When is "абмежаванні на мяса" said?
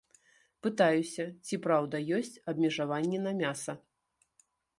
2.53-3.73